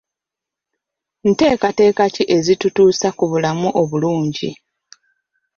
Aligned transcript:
Nteekateeka 1.29 2.03
ki 2.13 2.23
ezitutuusa 2.37 3.07
ku 3.17 3.23
bulamu 3.31 3.67
obulungi? 3.81 4.49